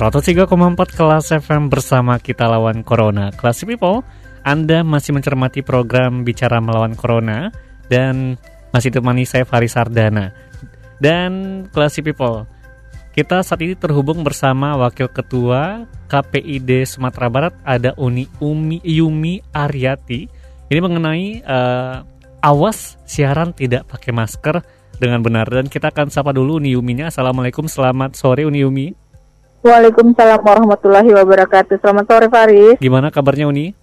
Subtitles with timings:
[0.00, 3.28] Empat kelas FM bersama kita lawan Corona.
[3.36, 4.00] Classy People,
[4.40, 7.52] Anda masih mencermati program Bicara Melawan Corona
[7.92, 8.40] dan
[8.72, 10.32] masih ditemani saya Faris Sardana.
[10.96, 12.48] Dan Classy People,
[13.12, 20.24] kita saat ini terhubung bersama Wakil Ketua KPID Sumatera Barat ada Uni Umi Yumi Aryati.
[20.72, 22.00] Ini mengenai uh,
[22.40, 24.64] awas siaran tidak pakai masker
[24.96, 27.12] dengan benar dan kita akan sapa dulu Uni Yuminya.
[27.12, 29.09] Assalamualaikum, selamat sore Uni Yumi.
[29.60, 31.84] Waalaikumsalam warahmatullahi wabarakatuh.
[31.84, 32.80] Selamat sore Faris.
[32.80, 33.76] Gimana kabarnya Uni?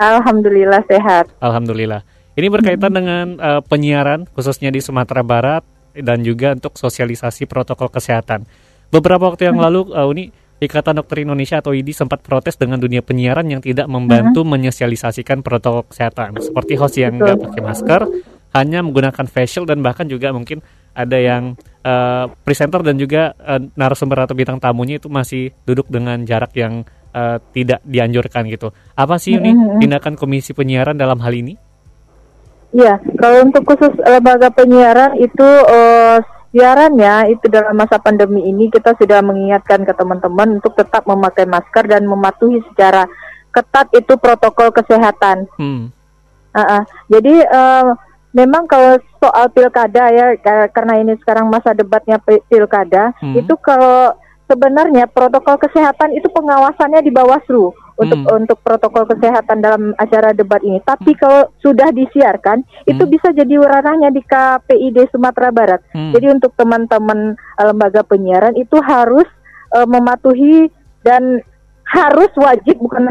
[0.00, 1.28] Alhamdulillah sehat.
[1.36, 2.00] Alhamdulillah.
[2.32, 2.96] Ini berkaitan hmm.
[2.96, 8.48] dengan uh, penyiaran khususnya di Sumatera Barat dan juga untuk sosialisasi protokol kesehatan.
[8.88, 9.66] Beberapa waktu yang hmm.
[9.68, 10.32] lalu uh, Uni
[10.64, 14.48] Ikatan Dokter Indonesia atau IDI sempat protes dengan dunia penyiaran yang tidak membantu hmm.
[14.48, 18.02] menyosialisasikan protokol kesehatan seperti host yang nggak pakai masker,
[18.56, 24.24] hanya menggunakan facial dan bahkan juga mungkin ada yang uh, presenter dan juga uh, narasumber
[24.24, 28.70] atau bintang tamunya itu masih duduk dengan jarak yang uh, tidak dianjurkan gitu.
[28.96, 29.80] Apa sih ini mm-hmm.
[29.80, 31.54] tindakan Komisi Penyiaran dalam hal ini?
[32.72, 36.24] Ya, kalau untuk khusus lembaga penyiaran itu uh,
[36.56, 41.84] siarannya itu dalam masa pandemi ini kita sudah mengingatkan ke teman-teman untuk tetap memakai masker
[41.84, 43.04] dan mematuhi secara
[43.52, 45.44] ketat itu protokol kesehatan.
[45.60, 45.92] Hmm.
[46.52, 46.82] Uh -uh.
[47.12, 47.92] Jadi uh,
[48.32, 50.26] memang kalau soal pilkada ya
[50.72, 52.16] karena ini sekarang masa debatnya
[52.48, 53.44] pilkada hmm.
[53.44, 54.16] itu kalau
[54.52, 58.36] sebenarnya protokol kesehatan itu pengawasannya di Bawaslu untuk hmm.
[58.44, 60.80] untuk protokol kesehatan dalam acara debat ini.
[60.84, 61.20] Tapi hmm.
[61.20, 62.90] kalau sudah disiarkan hmm.
[62.92, 65.80] itu bisa jadi ranahnya di KPID Sumatera Barat.
[65.92, 66.12] Hmm.
[66.12, 69.28] Jadi untuk teman-teman uh, lembaga penyiaran itu harus
[69.72, 70.68] uh, mematuhi
[71.00, 71.40] dan
[71.88, 73.08] harus wajib bukan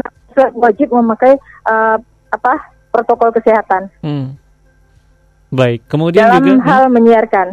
[0.58, 1.98] wajib memakai uh,
[2.30, 2.52] apa
[2.90, 3.90] protokol kesehatan.
[4.02, 4.38] Hmm.
[5.52, 6.94] Baik, kemudian dalam juga hal hmm?
[6.96, 7.46] menyiarkan.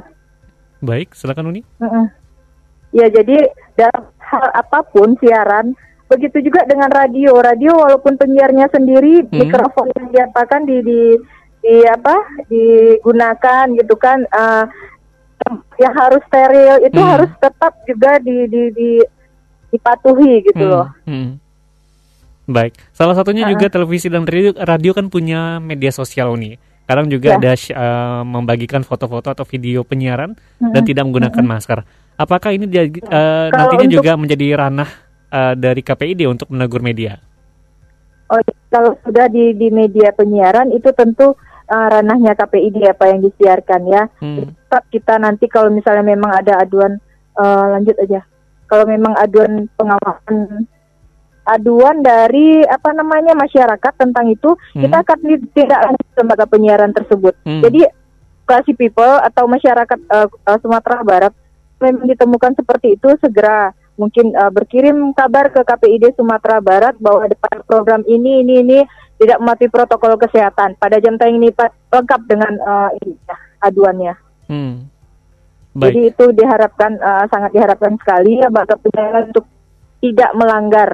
[0.79, 1.61] Baik, silakan Uni.
[1.83, 2.05] Mm -mm.
[2.95, 5.75] Ya, jadi dalam hal apa pun siaran,
[6.07, 7.35] begitu juga dengan radio.
[7.37, 9.35] Radio walaupun penyiarnya sendiri hmm.
[9.35, 11.01] mikrofon yang diapakan di di
[11.59, 12.15] di apa
[12.47, 14.63] digunakan gitu kan uh,
[15.75, 17.11] yang harus steril itu hmm.
[17.13, 18.89] harus tetap juga di di, di
[19.69, 20.71] dipatuhi gitu hmm.
[20.71, 20.87] loh.
[21.05, 21.37] Hmm.
[22.49, 23.53] Baik, salah satunya uh -uh.
[23.53, 26.57] juga televisi dan radio, radio kan punya media sosial nih.
[26.89, 27.37] Sekarang juga ya.
[27.37, 30.73] ada uh, membagikan foto-foto atau video penyiaran hmm.
[30.73, 31.53] dan tidak menggunakan hmm.
[31.53, 31.79] masker.
[32.17, 34.89] Apakah ini dia, uh, nantinya untuk, juga menjadi ranah
[35.29, 37.21] uh, dari KPID untuk menegur media?
[38.33, 38.41] Oh,
[38.73, 41.37] kalau sudah di di media penyiaran itu tentu
[41.69, 44.03] uh, ranahnya KPID apa yang disiarkan ya.
[44.17, 44.49] Hmm.
[44.49, 46.97] Tetap kita nanti kalau misalnya memang ada aduan
[47.37, 48.25] uh, lanjut aja.
[48.65, 50.65] Kalau memang aduan pengawasan
[51.49, 54.85] aduan dari apa namanya masyarakat tentang itu, hmm.
[54.85, 55.17] kita akan
[55.57, 57.33] tidak lanjut lembaga penyiaran tersebut.
[57.43, 57.65] Hmm.
[57.65, 57.89] Jadi
[58.45, 61.33] classy people atau masyarakat uh, Sumatera Barat
[61.79, 67.61] memang ditemukan seperti itu segera mungkin uh, berkirim kabar ke KPID Sumatera Barat bahwa depan
[67.67, 68.79] program ini ini ini
[69.19, 70.79] tidak mematuhi protokol kesehatan.
[70.79, 71.51] Pada jam tayang ini
[71.91, 73.35] lengkap dengan uh, ini, ya,
[73.67, 74.13] aduannya.
[74.47, 74.87] Hmm.
[75.75, 75.83] Baik.
[75.85, 79.45] Jadi itu diharapkan uh, sangat diharapkan sekali lembaga penyiaran untuk
[79.99, 80.89] tidak melanggar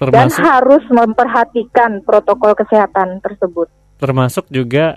[0.00, 3.68] Termasuk, dan harus memperhatikan protokol kesehatan tersebut.
[4.00, 4.96] Termasuk juga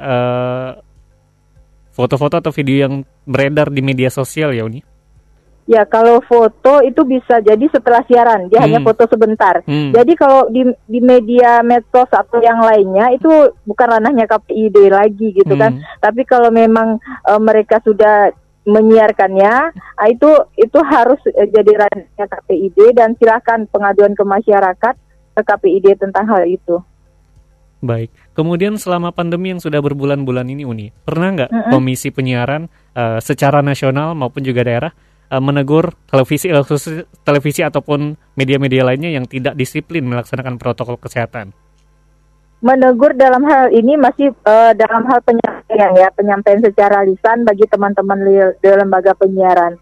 [1.91, 2.94] foto-foto uh, atau video yang
[3.28, 4.80] beredar di media sosial ya Uni?
[5.63, 8.66] Ya kalau foto itu bisa jadi setelah siaran, dia hmm.
[8.68, 9.63] hanya foto sebentar.
[9.63, 9.96] Hmm.
[9.96, 13.31] Jadi kalau di di media medsos atau yang lainnya itu
[13.63, 15.80] bukan ranahnya KPID lagi gitu kan.
[15.80, 15.84] hmm.
[15.84, 16.00] kan.
[16.03, 22.96] Tapi kalau memang uh, mereka sudah menyiarkannya ah, itu itu harus eh, jadi ranahnya KPID
[22.96, 24.96] dan silakan pengaduan ke masyarakat
[25.34, 26.80] ke KPID tentang hal itu.
[27.83, 28.15] Baik.
[28.31, 31.71] Kemudian selama pandemi yang sudah berbulan-bulan ini Uni, pernah nggak mm -hmm.
[31.75, 34.92] Komisi Penyiaran uh, secara nasional maupun juga daerah
[35.27, 36.63] uh, menegur televisi uh,
[37.27, 41.51] televisi ataupun media-media lainnya yang tidak disiplin melaksanakan protokol kesehatan?
[42.63, 45.19] menegur dalam hal ini masih uh, dalam hal
[45.74, 48.20] penyampaian ya penyampaian secara lisan bagi teman-teman
[48.62, 49.74] di lembaga penyiaran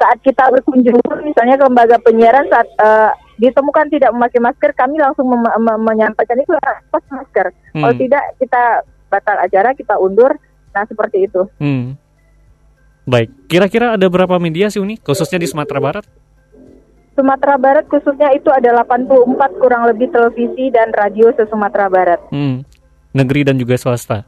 [0.00, 5.28] saat kita berkunjung misalnya ke lembaga penyiaran saat uh, ditemukan tidak memakai masker kami langsung
[5.28, 6.52] mem mem menyampaikan itu
[6.90, 7.82] pas masker hmm.
[7.82, 8.62] kalau tidak kita
[9.12, 10.34] batal acara kita undur
[10.74, 11.94] nah seperti itu hmm.
[13.06, 16.04] baik kira-kira ada berapa media sih Uni khususnya di Sumatera Barat
[17.14, 22.18] Sumatera Barat khususnya itu ada 84 kurang lebih televisi dan radio se Sumatera Barat.
[22.34, 22.66] Hmm.
[23.14, 24.26] Negeri dan juga swasta.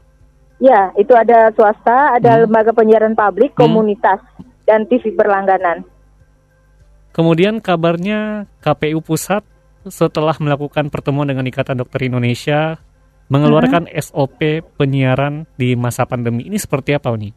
[0.57, 2.41] Ya, itu ada swasta, ada hmm.
[2.49, 3.61] lembaga penyiaran publik, hmm.
[3.61, 4.19] komunitas,
[4.65, 5.85] dan TV berlangganan.
[7.13, 9.45] Kemudian kabarnya KPU Pusat
[9.87, 12.77] setelah melakukan pertemuan dengan Ikatan Dokter Indonesia
[13.29, 13.95] mengeluarkan hmm.
[14.01, 14.39] SOP
[14.75, 16.49] penyiaran di masa pandemi.
[16.49, 17.33] Ini seperti apa, nih?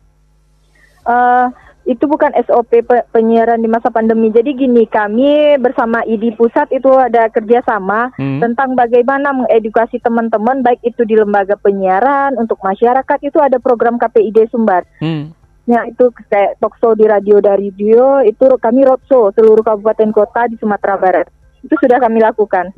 [1.05, 1.49] Uh,
[1.91, 4.31] itu bukan SOP penyiaran di masa pandemi.
[4.31, 8.39] Jadi gini, kami bersama ID Pusat itu ada kerjasama hmm.
[8.39, 14.55] tentang bagaimana mengedukasi teman-teman, baik itu di lembaga penyiaran untuk masyarakat itu ada program KPID
[14.55, 14.87] Sumbar.
[15.03, 15.35] Hmm.
[15.67, 20.55] Ya itu kayak talkshow di radio dari radio itu kami roadshow seluruh kabupaten kota di
[20.63, 21.27] Sumatera Barat.
[21.67, 22.71] Itu sudah kami lakukan.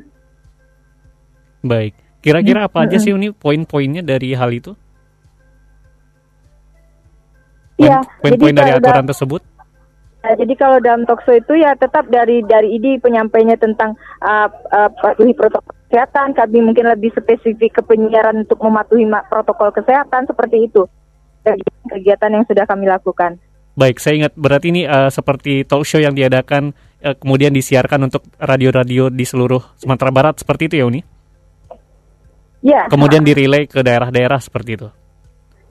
[1.61, 1.95] Baik.
[2.23, 4.79] Kira-kira apa aja sih ini poin-poinnya dari hal itu?
[7.83, 7.99] Iya.
[8.23, 9.43] Poin-poin dari aturan tersebut?
[10.23, 14.87] Nah, jadi kalau dalam talkshow itu ya tetap dari dari ID penyampainya tentang uh, uh,
[15.03, 20.87] patuhi protokol kesehatan, kami mungkin lebih spesifik ke penyiaran untuk mematuhi protokol kesehatan seperti itu.
[21.91, 23.43] Kegiatan yang sudah kami lakukan.
[23.75, 26.71] Baik, saya ingat berarti ini uh, seperti talk show yang diadakan
[27.03, 31.01] uh, kemudian disiarkan untuk radio-radio di seluruh Sumatera Barat seperti itu ya Uni?
[32.63, 32.87] Ya.
[32.87, 34.89] Kemudian dirilai ke daerah-daerah seperti itu.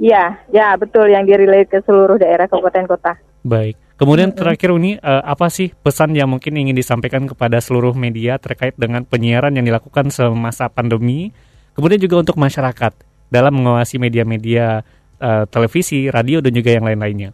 [0.02, 3.22] Iya, ya betul yang dirilai ke seluruh daerah kabupaten kota.
[3.46, 3.78] Baik.
[4.02, 8.74] Kemudian terakhir ini uh, apa sih pesan yang mungkin ingin disampaikan kepada seluruh media terkait
[8.74, 11.30] dengan penyiaran yang dilakukan semasa pandemi,
[11.78, 12.98] kemudian juga untuk masyarakat
[13.30, 14.82] dalam mengawasi media-media
[15.22, 17.30] uh, televisi, radio dan juga yang lain-lainnya.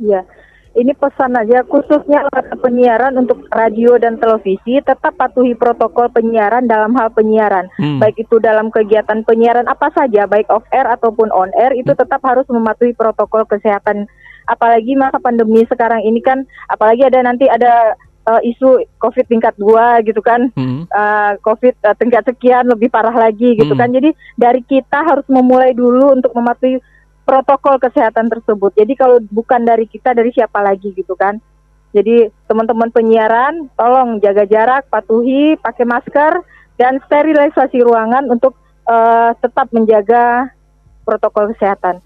[0.00, 0.24] Iya
[0.72, 2.24] ini pesan aja khususnya
[2.60, 8.00] penyiaran untuk radio dan televisi tetap patuhi protokol penyiaran dalam hal penyiaran hmm.
[8.00, 12.00] baik itu dalam kegiatan penyiaran apa saja baik off air ataupun on air itu hmm.
[12.00, 14.08] tetap harus mematuhi protokol kesehatan
[14.48, 16.42] apalagi masa pandemi sekarang ini kan
[16.72, 17.94] apalagi ada nanti ada
[18.26, 20.86] uh, isu COVID tingkat dua gitu kan, hmm.
[20.90, 23.80] uh, COVID uh, tingkat sekian lebih parah lagi gitu hmm.
[23.80, 23.88] kan.
[23.90, 26.78] Jadi dari kita harus memulai dulu untuk mematuhi
[27.22, 28.74] protokol kesehatan tersebut.
[28.74, 31.38] Jadi kalau bukan dari kita, dari siapa lagi gitu kan?
[31.92, 36.40] Jadi teman-teman penyiaran, tolong jaga jarak, patuhi, pakai masker,
[36.80, 38.56] dan sterilisasi ruangan untuk
[38.88, 40.48] uh, tetap menjaga
[41.04, 42.00] protokol kesehatan.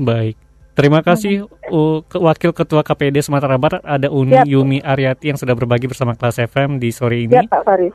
[0.00, 0.40] Baik.
[0.78, 4.46] Terima kasih uh, Wakil Ketua KPD Sumatera Barat ada Uni ya.
[4.46, 7.34] Yumi Aryati yang sudah berbagi bersama kelas FM di sore ini.
[7.34, 7.90] Ya, Pak Faris.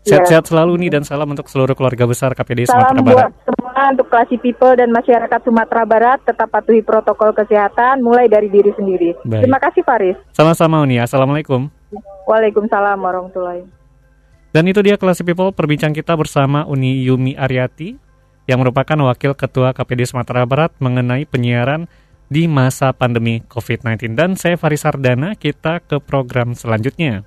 [0.00, 0.48] Sehat-sehat ya.
[0.48, 3.16] selalu nih dan salam untuk seluruh keluarga besar KPD salam Sumatera Barat.
[3.20, 8.24] Salam buat semua untuk klasi people dan masyarakat Sumatera Barat tetap patuhi protokol kesehatan mulai
[8.24, 9.12] dari diri sendiri.
[9.28, 9.44] Baik.
[9.44, 10.16] Terima kasih Faris.
[10.32, 10.96] Sama-sama Uni.
[10.96, 11.68] Assalamualaikum.
[12.24, 13.68] Waalaikumsalam warahmatullahi.
[14.50, 17.94] Dan itu dia klasi people perbincang kita bersama Uni Yumi Aryati
[18.50, 21.86] yang merupakan wakil ketua KPD Sumatera Barat mengenai penyiaran
[22.26, 24.18] di masa pandemi COVID-19.
[24.18, 27.26] Dan saya Faris Sardana, kita ke program selanjutnya.